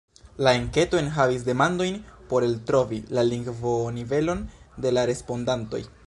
La 0.45 0.51
enketo 0.59 0.99
enhavis 1.01 1.43
demandojn 1.49 1.99
por 2.31 2.45
eltrovi 2.47 3.01
la 3.17 3.25
lingvonivelon 3.27 4.41
de 4.87 4.93
la 4.99 5.05
respondantoj. 5.11 5.83